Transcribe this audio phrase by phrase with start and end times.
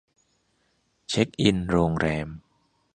[1.09, 2.27] เช็กอินโรงแรม